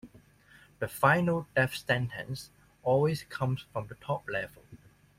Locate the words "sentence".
1.75-2.49